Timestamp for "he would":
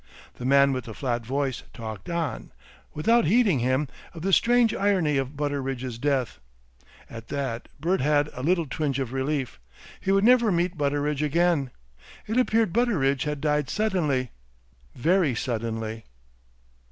9.99-10.23